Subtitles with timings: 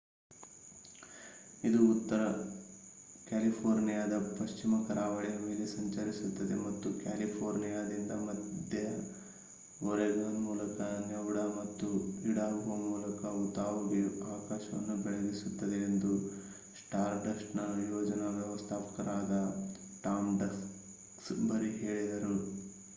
[1.63, 2.21] "ಇದು ಉತ್ತರ
[3.27, 8.79] ಕ್ಯಾಲಿಫೋರ್ನಿಯಾದ ಪಶ್ಚಿಮ ಕರಾವಳಿಯ ಮೇಲೆ ಸಂಚರಿಸುತ್ತದೆ ಮತ್ತು ಕ್ಯಾಲಿಫೋರ್ನಿಯಾದಿಂದ ಮಧ್ಯ
[9.81, 10.79] ಒರೆಗಾನ್ ಮೂಲಕ
[11.05, 11.89] ನೆವಾಡಾ ಮತ್ತು
[12.25, 14.01] ಇಡಾಹೊ ಮೂಲಕ ಉತಾಹ್‌ಗೆ
[14.33, 16.11] ಆಕಾಶವನ್ನು ಬೆಳಗಿಸುತ್ತದೆ ಎಂದು
[16.79, 19.35] ಸ್ಟಾರ್‌ಡಸ್ಟ್‌ನ ಯೋಜನಾ ವ್ಯವಸ್ಥಾಪಕರಾದ
[20.03, 22.35] ಟಾಮ್ ಡಕ್ಸ್‌ಬರಿ ಹೇಳಿದರು